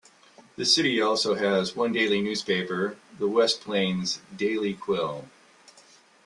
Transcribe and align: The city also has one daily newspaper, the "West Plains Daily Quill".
The 0.55 0.65
city 0.65 0.99
also 0.99 1.35
has 1.35 1.75
one 1.75 1.93
daily 1.93 2.21
newspaper, 2.21 2.97
the 3.19 3.27
"West 3.27 3.61
Plains 3.61 4.19
Daily 4.35 4.73
Quill". 4.73 5.25